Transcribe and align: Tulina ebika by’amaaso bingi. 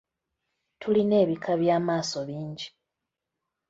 Tulina 0.79 1.15
ebika 1.23 1.51
by’amaaso 1.61 2.19
bingi. 2.27 2.67